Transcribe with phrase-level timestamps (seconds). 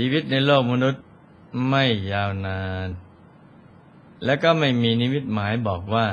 [0.00, 1.04] ชีวิตในโลกมนุษย์
[1.70, 2.88] ไม่ยาวนาน
[4.24, 6.08] และก็ไม่มีนิมิตหมายบอกว่า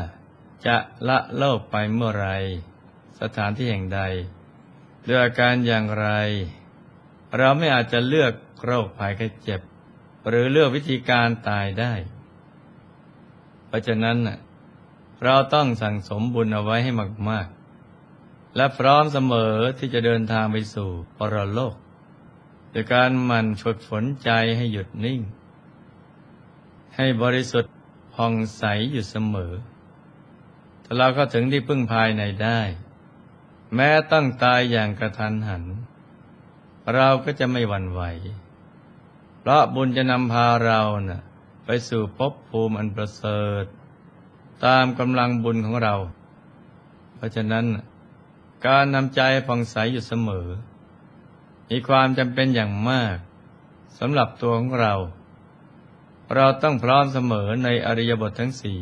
[0.65, 2.29] จะละโลกไปเมื่อไร
[3.19, 4.01] สถานที่แห่งใด
[5.07, 6.07] ด้วยอาการอย่างไร
[7.37, 9.61] เราไม่อาจจะเลือกโรคภัยแค่เจ็บ
[10.27, 11.93] หรือเลือกวิธีการตายได้
[13.67, 14.17] เพราะฉะนั้น
[15.23, 16.91] เราต้องสั่งสมบุญเอาไว้ให้
[17.29, 17.47] มาก
[18.01, 21.75] ๆ และพร้อมเสมอที่จะเดินทางไปสู่ปรโลก
[22.75, 25.21] ดยการหมั่นฝึกฝนใจให้หยุดนิ่ง
[26.95, 27.73] ให้บริสุทธิ์
[28.13, 29.53] ผ่องใสอยู่เสมอ
[30.83, 32.59] ถ้าเราก็ถึงที่พึ่งภายในได้
[33.75, 35.63] แม้ต้องตายอย่างกระทันหัน
[36.93, 38.01] เราก็จะไม่หวั่นไหว
[39.39, 41.21] เพราะบุญจะนำพาเรานะ่ะ
[41.65, 43.65] ไปสู่ภพภูมิอันประเสริฐ
[44.65, 45.95] ตามกำลังบุญของเรา
[47.15, 47.65] เพราะฉะนั้น
[48.67, 50.47] การนำใจผ่องใสอยู่เสมอ
[51.69, 53.17] มีความจำเป็นอย่างมาก
[53.99, 54.93] สำหรับตัวของเรา
[56.35, 58.81] เราต้องพร้อมเสมอในอริยบททั้งสี่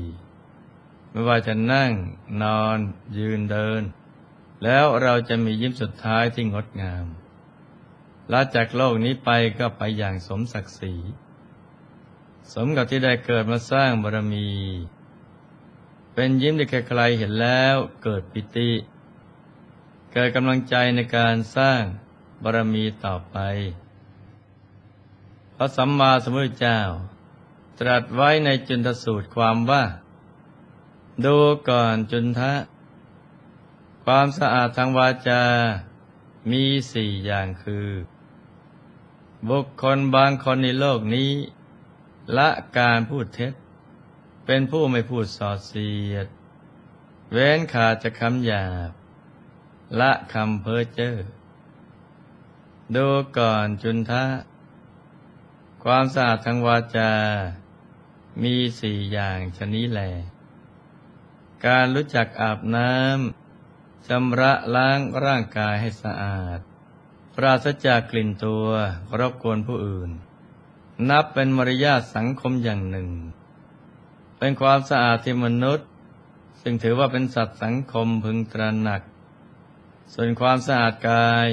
[1.11, 1.91] ไม่ว่าจะนั่ง
[2.43, 2.77] นอน
[3.17, 3.81] ยืนเดิน
[4.63, 7.05] แล้วเราจะมียิ้มสุดท้ายที่งดงาม
[8.31, 10.93] ลาจากโลกนี้ไปก็ไปอย่างสมศักดิ์ศรี
[12.53, 14.49] สมกับที่ได้เกิดมาสร้างบารมี
[16.13, 18.71] เป็นยิ้มที่ใครๆเห็นแล้วเกิดปิติ
[20.13, 21.81] เกิดกำลังใจในการสร้าง
[22.41, 23.37] บารมีต่อไป
[25.55, 26.79] พระสัมมาสัมพุทธเจ้า
[27.79, 29.83] ตรัสไว้ในจุนทสูตรความว่า
[31.25, 31.37] ดู
[31.69, 32.53] ก่อนจุนทะ
[34.05, 35.43] ความสะอาดทางวาจา
[36.51, 37.89] มีสี่อย่างคือ
[39.49, 41.31] บุคคลบางคนในโลกนี้
[42.37, 43.53] ละการพูดเท็จ
[44.45, 46.27] เป็นผู้ไม่พูดส่อเสียด
[47.31, 48.91] เว้นขาดจะคำหยาบ
[49.99, 51.15] ละคำเพ้อเจ้อ
[52.95, 53.07] ดู
[53.37, 54.25] ก่อนจุนทะ
[55.83, 57.11] ความสะอาดทางวาจา
[58.43, 60.01] มีสี่อย่างชนี้แหล
[61.65, 66.59] การรู้จักอาบน้ำชำระล้างร่างกายให้สะอาด
[67.35, 68.67] ปราศจากกลิ่นตัว
[69.19, 70.11] รบกวนผู้อื่น
[71.09, 73.09] นับเป็นมารยาทสังคมอย่างหนึ่ง
[74.37, 75.87] เป็นความสะอาดที่มนุษย์
[76.61, 79.01] ซึ่งถือว่าเป็นสัตว์สังคมพึงตระหนัก
[80.13, 81.49] ส่วนความสะอาดกาย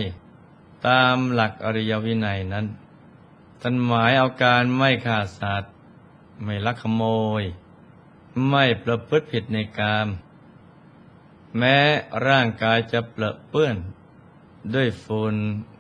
[0.87, 2.67] ตามหลักอริยวินัยนั้น
[3.61, 5.73] ท่านหมายเอาการไม่ฆ่าสัตว์
[6.45, 7.03] ไม่ลักขโม
[7.41, 7.43] ย
[8.49, 10.09] ไม่ประพฤติผิดในกาม
[11.59, 11.77] แม้
[12.27, 13.77] ร่างกายจะเปลอะเปื้อน
[14.75, 15.37] ด้วยฝุ่น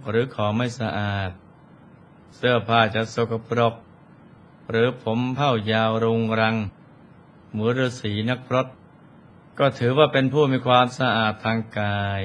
[0.08, 1.30] หรือของไม่สะอาด
[2.36, 3.74] เสื้อผ้าจะสกปรก
[4.70, 6.56] หรือผมเผ้ายาวรุงรัง
[7.52, 8.66] หมือฤาษีนักพรต
[9.58, 12.22] ก็ถือว่าเป็นผู้มีความสะอาดทางกาย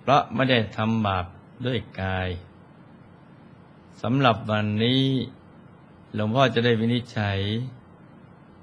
[0.00, 1.26] เพราะไม่ได้ทำบาป
[1.66, 2.28] ด้วยกาย
[4.02, 5.04] สำหรับวันนี้
[6.14, 7.40] หลวงพ่อจะได้วินิจฉัย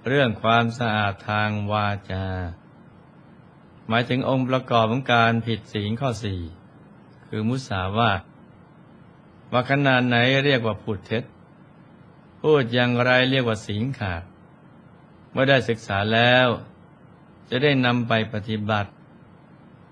[0.07, 2.25] เรื่องความสะอาดทางวาจา
[3.87, 6.41] หมายถึงองค์ประกอบของการผิดศีลข้อสี่
[7.27, 8.21] คือมุสาวาท
[9.51, 11.23] ว่าขนาดไหนเรียกว่าพูดเท็จ
[12.41, 14.23] พูดอย่างไรเรียกว่าศีลขาด
[15.31, 16.47] เมื่อได้ศึกษาแล้ว
[17.49, 18.89] จะได้นำไปปฏิบัติ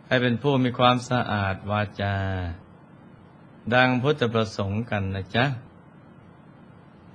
[0.08, 2.16] ให้เป็นผู้มีความสะอาดวาจา
[3.74, 5.46] ดังพุทธประสงค์กันนะจ๊ะ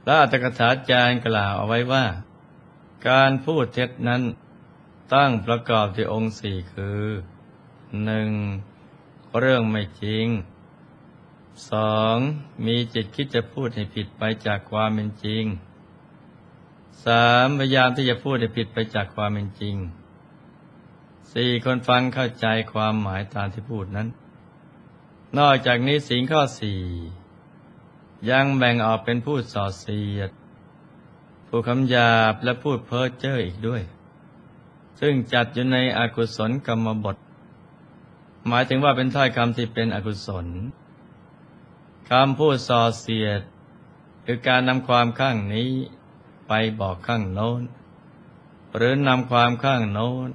[0.03, 2.05] พระอัตถกถาจารย์กล่าวเอาไว้ว่า
[3.09, 4.23] การพูดเท็จนั้น
[5.15, 7.05] ตั้งประกอบด้วยองค์สี่คือ
[8.05, 8.31] หนึ่ง
[9.39, 10.27] เรื่องไม่จริง
[11.71, 12.17] สอง
[12.67, 15.45] มีจิตคิดจะพูดให้ผิดไปจากความเป็นจริง
[17.07, 19.77] สามพยายามที่จะพูดให้ผิดไปจากความเป็นจริง
[21.35, 24.09] สี่คนฟังเข้าใจความหมายตามที่พูดนั้น
[25.39, 26.81] นอกจากนี้สิงข้อสี่
[28.31, 30.31] ยังแบ่งออกเป็นพูดส่อเสียด
[31.49, 33.83] ผู้คำหยาบและพูดเพ้อเจ้ออีกด้วย
[35.01, 37.17] ซึ่งจัดอยู่ในอกุศลกรรมบท
[38.49, 40.47] หมายถึงว่าเป็นถ้อยคำที่เป็นอกุศล
[42.11, 43.41] คำพูดส่อเสียด
[44.27, 45.71] คือการนำความข้างนี้
[46.49, 47.63] ไปบอกข้างโน้น
[48.77, 50.29] หรือนำความข้างโน้น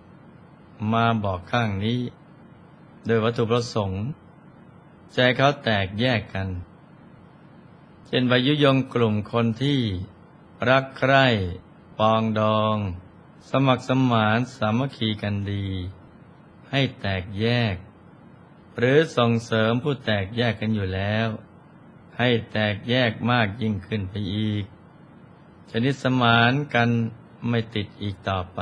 [0.93, 1.99] มาบอกข้างนี้
[3.05, 4.03] โดยวัตถุประสงค์
[5.13, 6.47] ใจเขาแตกแยกกัน
[8.07, 9.81] เช่นวายุยงกลุ่มคนที่
[10.69, 11.25] รักใคร่
[11.99, 12.77] ปองดอง
[13.49, 15.67] สมัครสมานสามัคคีกันดี
[16.71, 17.75] ให้แตกแยก
[18.77, 21.27] หรือส่งเสริมผู้แตกแยกกันอยู่แล้ว
[22.17, 24.63] ให้แตกแยกมากยิ่งขึ้นไปอีก
[25.71, 26.89] ชนิดสมานกัน
[27.49, 28.61] ไม่ติดอีกต่อไป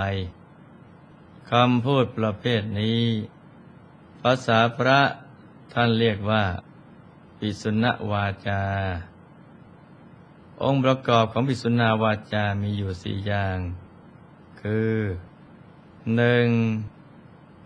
[1.51, 3.03] คำพูดประเภทนี้
[4.21, 5.01] ภาษาพระ
[5.73, 6.43] ท่านเรียกว่า
[7.39, 8.61] ปิสุณวาจา
[10.63, 13.57] องค์ประกอบของปิสุนาวาจามีอยู่สี่อย่าง
[14.61, 14.95] คือ
[16.15, 16.47] หนึ่ง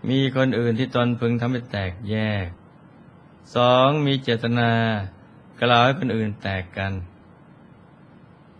[0.09, 2.15] มีคนอื่นที่ตนพึงทำให้แตกแย
[2.45, 2.47] ก
[3.55, 4.71] สองมีเจตนา
[5.61, 6.93] กล่าวให้คนอื่นแตกกัน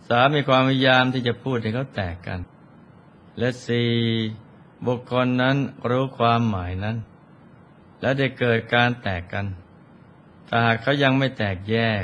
[0.07, 2.39] สามมีความพยายามที่จะพูดให้เขาแตกกัน
[3.37, 3.89] และสี่
[4.87, 5.57] บุคคลนั้น
[5.89, 6.97] รู้ความหมายนั้น
[8.01, 9.45] และได้เกิดการแตกกัน
[10.47, 12.03] ถ้าหากเขายังไม่แตกแยก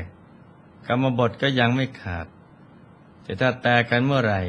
[0.88, 2.28] กรรมบทก็ยังไม่ขาด
[3.24, 4.42] แต่ถ้าแตกกันเมื่อไหร่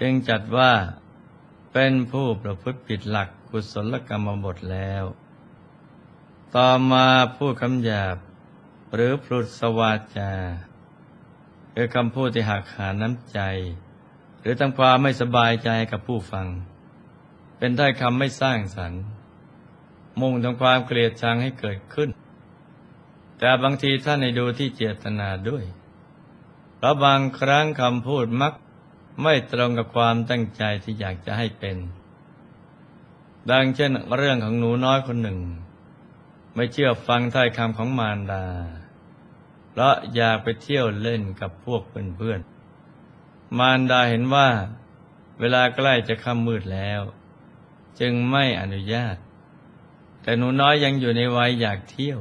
[0.00, 0.72] จึงจัดว่า
[1.72, 5.04] เป็นผู้ประพฤติผิดหลักกุศลกรรมบทแล้ว
[6.56, 7.06] ต่อมา
[7.36, 8.16] พูดคำหยาบ
[8.94, 10.32] หรือพลุสวาจา
[11.74, 13.40] คือคำพูดที่หักหาน้ำใจ
[14.40, 16.46] หรือทำความไม่สบายใจกับผู้ฟัง
[17.58, 19.02] เป็นถ้อยคำไม่สร้างสรรค์
[20.20, 22.10] มุ่งทำความเกลียดชังให้เกิดขึ้น
[23.38, 25.64] แต่บางทีท่านในดูที่เจตนาด้วย
[26.76, 28.52] เพราะบางครั้งคำพูดมัก
[29.22, 31.76] ไม่ตรงกับความตั้งใจที่อยากจะให้เป็น
[33.50, 35.38] ดังเช่นเรื่องของหนูน้อยคนหนึ่ง
[36.54, 38.44] ไม่เชื่อฟังถ้อยคำของมารดา
[39.70, 44.48] เพราะอยากไปเที่ยวเล่นกับพวกเพื่อนๆ มารดาเห็นว่า
[45.40, 47.00] เวลาใกล้จะค่ำมืดแล้ว
[48.00, 49.16] จึงไม่อนุญาต
[50.28, 52.18] แต่หนูน้อยยังอยู่ในวัยอยากเที่ยว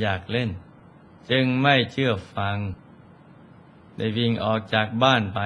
[0.00, 0.50] อยากเล่น
[1.30, 2.56] จึงไม่เชื่อฟัง
[3.96, 5.40] ได้วิ่งออกจากบ้านไป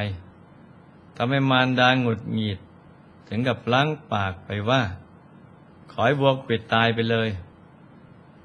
[1.17, 2.59] ทำให้มารดาหงุดหงิด
[3.29, 4.83] ถึงกับลั้งปากไปว่า
[5.91, 7.29] ขอให้วัวขิดตายไปเลย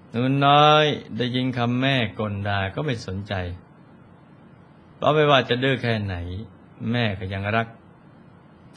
[0.10, 0.86] หนูน้อย
[1.18, 3.34] ได้ยินคำแม่กลด่าก็ไม่สนใจ
[4.96, 6.16] เพราะไม่ว่าจะดื้อแค่ไหน
[6.92, 7.68] แม่ก็ยังรัก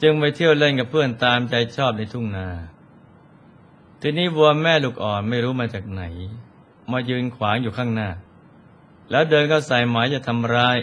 [0.01, 2.49] จึงไปเที่ยวเล่นกับเพื่อนตามใจชอบในทุ่งนา
[4.01, 6.03] ทีนี้วัวแม่ลูกอ่อนไม่รู้มาจากไหน
[6.91, 8.09] มายืนขวางอยู่ข้างหน้า
[9.11, 10.77] แล้วเดินเข้าใส่หมายจะทำร้าย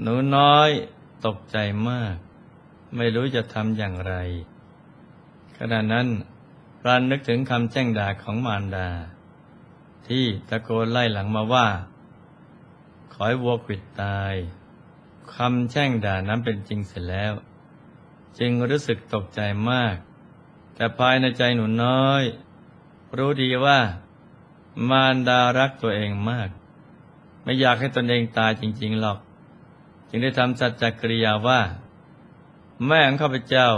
[0.00, 0.70] หนูน้อย
[1.26, 1.56] ตกใจ
[1.88, 2.16] มาก
[2.96, 4.14] ไม่รู้จะทำอย่างไร
[5.58, 6.08] ขณะนั้น
[6.80, 8.88] พรานนึกถึงคำแจ้งด่าของมารดา
[10.08, 11.68] ที่ตะโกนไล่หลังมาว่า
[13.12, 14.34] ขอให้วัวขิดตาย
[15.34, 17.32] คำแช่งด่านั้นเป็นจริงเสร็จแล้ว
[18.38, 19.40] จึงรู้สึกตกใจ
[19.70, 19.96] มาก
[20.78, 22.22] แต่ภายในใจหนูน้อย
[23.16, 23.78] รู้ดีว่า
[24.90, 26.48] มารดารักตัวเองมาก
[27.42, 29.18] ไม่อยากให้ตนเองตายจริง ๆหรอก
[30.08, 31.60] จึงได้ทำสัจจกริยาว่า
[32.86, 33.68] แม่ของข้าพเจ้า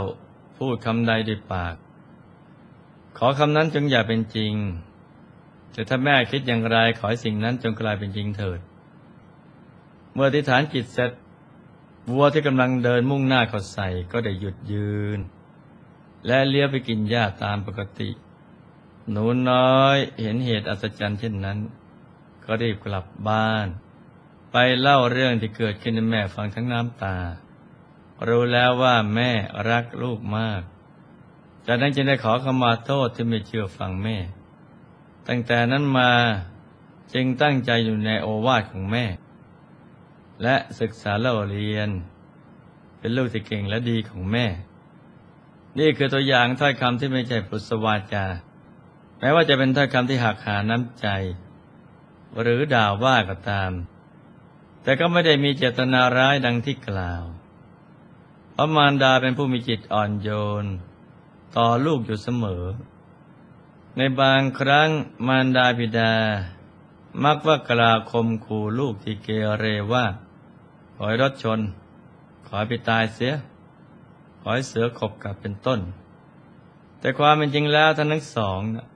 [0.58, 1.74] พูดคำใดด้วยปาก
[3.18, 4.54] ขอคำนั้นจงอย่าเป็นจริง
[5.72, 8.60] แต่ถ้าแม่คิดอย่างไรขอให้สิ่งนั้นจงกลายเป็นจริงเถิด
[10.14, 11.10] เมื่อทิฏฐานจิตเสร็จ
[12.12, 15.20] วัวที่กำลังเดินมุ่งหน้าเขาใส่ก็ได้หยุดยืน
[16.26, 18.10] และเลี้ยวไปกินหญ้าตามปกติ
[19.10, 21.58] หนูน้อยเห็นเหตุอัศจรรย์เช่นนั้น
[22.44, 23.66] ก็รีบกลับบ้าน
[24.52, 27.16] ไปเล่าเรื่องที่เกิดขึ้นในแม่ฟังทั้งน้ำตา
[28.28, 29.30] รู้แล้วว่าแม่
[29.70, 30.62] รักลูกมาก
[31.66, 34.16] จากนั้นจึงได้ขอขมาโทษที่ไม่เชื่อฟังแม่
[35.28, 36.12] ตั้งแต่นั้นมา
[37.14, 39.04] จึงตั้งใจอยู่ในโอวาทของแม่
[40.42, 41.90] และศึกษาเล่าเรียน
[42.98, 44.46] เป็นลูกที่เก่งและดีของแม่
[45.78, 48.26] นี่คือตัวอย่างถ้อยคำที่ไม่ใช่พุทธวาจา
[49.18, 51.08] แม้ว่าจะเป็นถ้อยคำที่หักหาน้ำใจ
[52.40, 53.72] หรือด่าว่าก็ตาม
[54.82, 57.22] แต่ก็ไม่ได้มีเจตนาร้ายดังที่กล่าว
[58.52, 60.28] เพราะมารดาเป็นผู้มีจิตอ่อนโย
[60.62, 60.66] น
[61.56, 62.64] ต่อลูกอยู่เสมอ
[63.96, 64.88] ในบางครั้ง
[65.26, 66.14] มารดาบิดา
[67.24, 70.04] มักว่ากล่าวคมขู่ลูกที่เกเรว่า
[70.94, 71.60] ขอให้รถชน
[72.46, 73.34] ขอให้ไปตายเสีย
[74.40, 75.80] ขอให้เสือขบกับเป็นต้น
[77.00, 78.86] แต่ความเป็นจริงแล้วท่านทั้งสองนะ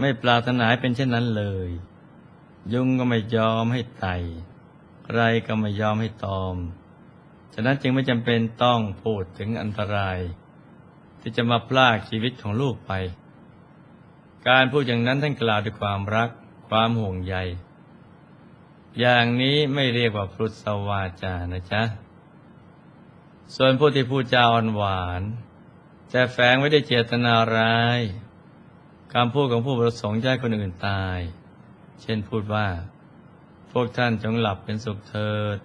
[0.00, 1.70] ไม่ปรารถนาเป็นเช่นนั้นเลย
[2.72, 4.16] ยุงก็ไม่ยอมให้ไต่
[5.14, 6.56] ไรก็ไม่ยอมให้ตอม
[7.54, 10.18] ฉะนั้นจึงไม่จำเป็นต้องพูดถึงอันตราย
[11.20, 12.92] ที่จะมาพลากชีวิตของลูกไป
[14.48, 16.30] การพูดอย่างนั้นท่านกล่าวด้วยความรัก
[16.68, 17.36] ความห่วงใย
[19.00, 21.82] อย่างนี้ไม่เรียกว่าพุทธวาจานะจ๊ะ
[23.56, 25.22] ส่วนผู้ที่พูดจาอ่อนหวาน
[26.12, 28.00] จะแฝงไว้ได้เจตนาร้าย
[29.12, 31.18] คำพูดของผู้ประสงค์ใจคนอื่นตาย
[32.00, 32.68] เช่นพูดว่า
[33.72, 35.58] พวกท่านจงหลับเป็นสุขเถิด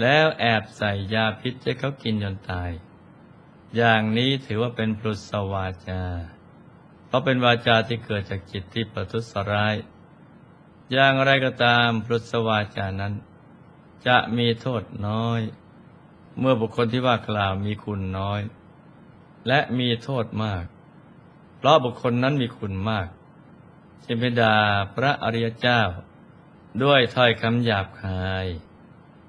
[0.00, 2.70] แล้วแอบใส่ยาพิษให้เขากินจนตาย
[3.76, 6.02] อย่างนี้ถือว่าเป็นปลุสวาจา
[7.06, 9.74] เพราะเป็นวาจาที่เกิดจากจิตที่ประทุษร้าย
[10.92, 13.14] อย่างไรก็ตามปลุสวาจานั้น
[14.06, 15.40] จะมีโทษน้อย
[16.38, 18.40] เมื่อบุคคลที่ว่ากล่าวมีคุณน้อย
[19.48, 20.64] และมีโทษมาก
[21.56, 23.06] เพราะบุคคลนั้นมีคุณมาก
[24.02, 24.54] เช่นพดา
[24.96, 25.80] พระอริยเจ้า
[26.82, 28.46] ด้วยถ้อยคำหยาบคาย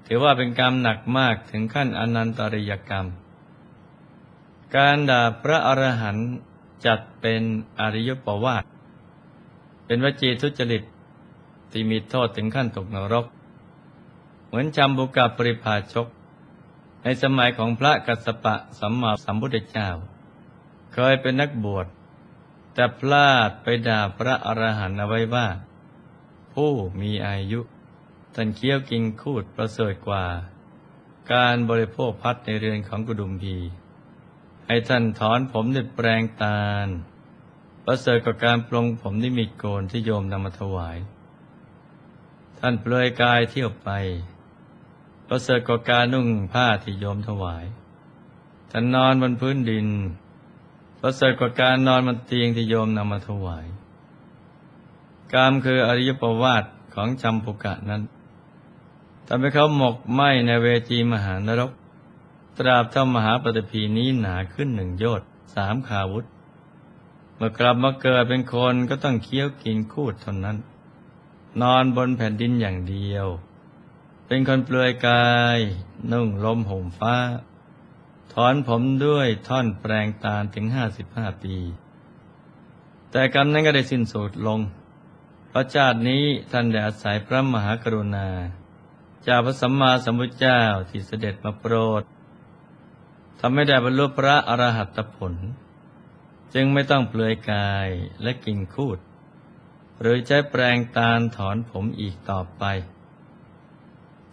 [0.06, 3.06] ถือว่าเป็นกรรมหนักมากถึงขั้นอนันตริยกรรม
[4.76, 6.28] การด่าพระอรหันต์
[6.86, 7.42] จัดเป็น
[7.80, 8.64] อริยปวาท
[9.86, 10.82] เป็นวจีทุจริต
[11.70, 13.26] ที่มีโทษถึงขั้นตกนรก
[14.46, 16.06] เหมือนจำบุกาปริภาชก
[17.02, 19.90] ในสมัยของพระกัสสปะสัมมาสัมพุทธเจ้า
[20.94, 21.86] เคยเป็นนักบวช
[22.74, 25.46] แต่พลาดไปด่าพระอรหันต์เอาไว้ว่า
[26.54, 27.60] ผู้มีอายุ
[28.34, 30.24] ท่านเคี้ยวกินคูดประเสริฐกว่า
[31.32, 33.56] การบริโภคพัดในเรือนของกุดุมพี
[34.66, 36.86] ให้ท่านถอนผมด้วยแปรงตาล
[37.84, 40.98] ประเสริฐกว่าการปลงผมด้วยมีดโกนที่โยมนำมาถวาย
[42.60, 43.90] ท่านเปลือยกายเที่ยวไป
[45.28, 47.64] ประเสริฐกว่าการนุ่งผ้าที่โยมถวาย
[48.70, 49.86] ท่านนอนบนพื้นดิน
[51.00, 53.66] ประเสริฐกว่าการนอนบนเตียงที่โยมนำมาถวาย
[55.32, 58.02] กรรมคืออริยประวัติของจำปุกะนั้น
[59.26, 61.72] ทำให้เขาหมกไหมในเวจีมหานรก
[62.58, 66.24] ตราบเท่ามหาปฏิพีนี้หนาขึ้นหนึ่งโยชน์สามขาวุธ
[67.36, 70.56] เมื่อกลับมาเกิดเป็นคนก็ต้องเคี้ยวกินคูดเท่านั้น
[71.62, 73.26] นอนบนแผ่นดินอย่างเดียว
[74.30, 75.58] เป็นคนเปลือยกาย
[76.12, 77.16] นุ่งลมห่มฟ้า
[78.32, 81.56] ถอนผมด้วยท่อนแปลงตาลถึงห้าสิบห้าปี
[83.10, 84.60] แต่กรรมนั้นก็ได้สิ้นสุดลง
[85.52, 88.28] พระชาตินี้ท่านได้อาศัยพระมหากรุณา
[89.26, 92.02] จากพระสัมมาสัมพุทธเจ้าที่เสด็จมาโปรด
[93.40, 95.34] ทำให้ได้บรรลุพระอรหัตผล
[96.54, 97.88] จึงไม่ต้องเปลือยกาย
[98.22, 98.98] และกินคูด
[100.00, 102.64] หรือใช้แปรงตาลถอนผมอีกต่อไป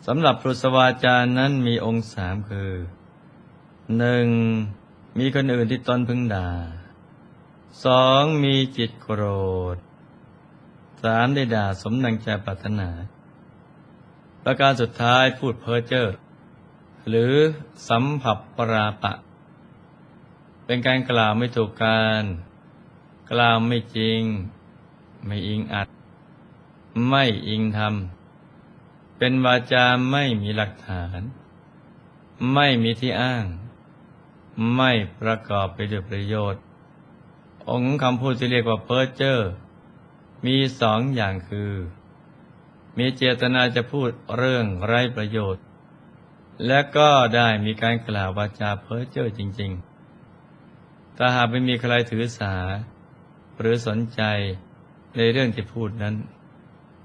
[0.05, 2.73] สำหรับพุทธวาจารย์นั้นมีองค์สามคือ
[3.97, 4.27] หนึ่ง
[5.19, 6.49] มีคนอื่นที่ตนพึงด่า
[7.85, 9.23] สองมีจิตโกร
[9.75, 9.77] ธ
[11.03, 12.89] สามได้ด่าสมนังใจปรารถนา
[14.43, 16.07] ประการสุดท้ายพูดเพ้อเจ้อ
[17.09, 17.33] หรือ
[17.89, 19.13] สัมผัสปราปะ
[20.65, 22.23] เป็นการกล่าวไม่ถูกการ
[23.31, 24.21] กล่าวไม่จริง
[25.25, 25.89] ไม่อิงอัด
[27.09, 27.95] ไม่อิงธรรม
[29.17, 31.19] เป็นวาจาไม่มีหลักฐาน
[32.53, 33.45] ไม่มีที่อ้าง
[34.75, 34.91] ไม่
[35.21, 36.63] ประกอบไปด้วยประโยชน์
[37.71, 39.39] องค์คำพูดที่เรียกว่าเพ้อเจ้อ
[40.45, 41.73] มีสองอย่างคือ
[42.97, 45.63] มีเจตนาจะพูดเรื่องไร้ประโยชน์
[46.67, 49.71] และก็ได้มีการกล่าววาจาเพ้อเจ้อจริง
[50.45, 52.55] ๆ ถ้าหากไม่มีใครถือสา
[53.59, 54.21] หรือสนใจ
[55.17, 56.15] ในเรื่องที่พูดนั้น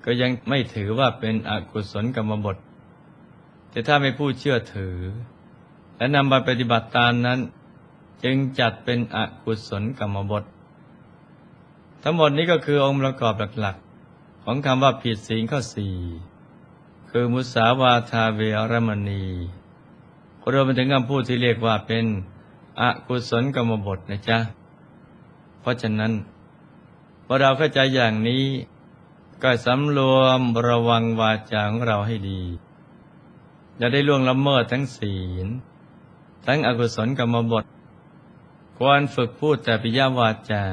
[0.04, 2.57] ก็ยังไม่ถือว่าเป็นอกุศลกรรมบท
[3.71, 4.97] แต่ถ้าไม่พูดเชื่อถือ
[5.97, 7.38] และนำไปปฏิบัติตามนั้น
[8.25, 10.45] จึงจัดเป็นอกุศลกรรมบท
[12.02, 15.97] ทั้งหมดนี้ก็คือองค์ประกอบหลักๆ ของคำว่าผิดศีลข้อสี่
[17.11, 18.40] คือมุสาวาทาเว
[18.71, 19.25] รมณี
[20.52, 22.04] รวมไปถึงคำพูดที่เรียกว่าเป็น
[22.80, 24.38] อกุศลกรรมบทนะจ๊ะ
[25.61, 26.12] เพราะฉะนั้น
[27.25, 28.45] พอเราเข้าใจอย่างนี้
[29.43, 32.43] ก็สำรวมระวังวาจาของเราให้ดี
[33.79, 35.47] อย่าได้ล่วงละเมิดทั้งศีล
[36.47, 37.65] ทั้งอกุศลกรรมบท
[38.79, 40.65] ควรฝึกพูดแต่ปิยวาจา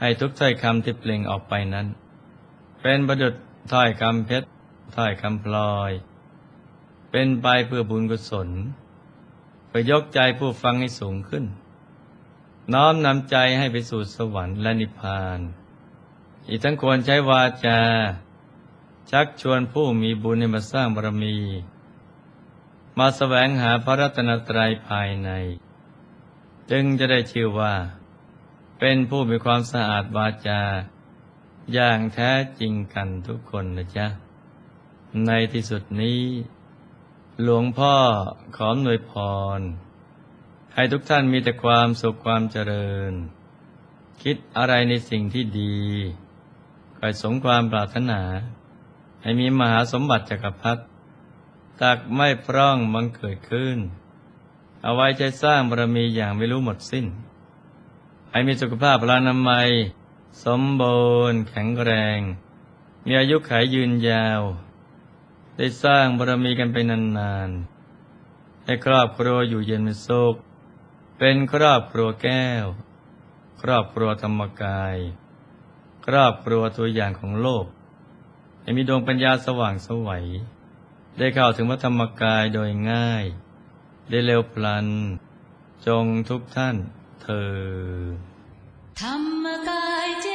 [0.00, 1.86] ให้ทุกถ้อยคำที่เปล่งออกไปนั้น
[2.82, 3.34] เป็นประดุจ
[3.72, 4.46] ถ้อยคำเพชร
[4.96, 5.92] ถ้อยคำพลอย
[7.10, 8.48] เป็นไปเพื่อบุญกุศล
[9.66, 11.44] เพื่อยกใจผู้ฟังให้สูงขึ้น
[12.72, 15.40] น้อมนำใจให้ไปสู่สวรรค์และนิพพาน
[16.48, 17.80] อีกทั้งควรใช้วาจา
[19.10, 21.36] ชักชวนผู้มีบุญให้มาสร้างบารมี
[22.98, 25.30] มาสแสวงหาพระรัตนตรัยภายใน
[26.70, 27.74] จึงจะได้ชื่อว่า
[28.78, 30.62] เป็นผู้มีความสะอาดวาจา
[31.72, 34.06] อย่างแท้จริงกันทุกคนนะจ๊ะ
[35.26, 36.22] ในที่สุดนี้
[37.42, 37.94] หลวงพ่อ
[38.56, 39.12] ขอหน่วยพ
[39.58, 39.60] ร
[40.74, 43.12] ให้ทุกท่านมีแต่ความสุขความเจริญ
[44.22, 45.78] คิดอะไรในสิ่งที่ดี
[47.22, 48.20] สมความปรารถนา
[49.22, 50.82] ให้มีมหาสมบัติจักรพรรดิ
[51.82, 53.78] ตักไม่พร่องบังเกิดขึ้น
[54.82, 57.06] เอาไว้ใจสร้างบารมีอย่างไม่รู้หมดสิ้น
[58.30, 59.70] ให้มีสุขภาพพลานามัย
[60.44, 62.18] สมบูรณ์แข็งแรง
[63.04, 64.40] มีอายุขัยยืนยาว
[65.56, 70.34] ได้สร้างบารมีกันไปนานๆ ให้ครอบครัวอยู่เย็นเป็นสุข
[71.18, 72.66] เป็นครอบครัวแก้ว
[73.62, 74.96] ครอบครัวธรรมกาย
[76.06, 77.66] ครอบครัวตัวอย่างของโลก
[78.62, 80.26] ให้มีดวงปัญญาสว่างสวัย
[81.18, 83.24] ได้เข้าถึงพระธรรมกายโดยง่าย
[84.10, 84.86] ได้เร็วพลัน
[85.86, 86.76] จงทุกท่าน
[87.22, 87.52] เธอ
[89.00, 90.28] ธรรมกายเจ